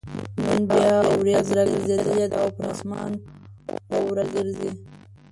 [0.45, 3.11] نن بيا اوريځ راګرځېدلې ده او پر اسمان
[3.95, 4.71] اوره ګرځي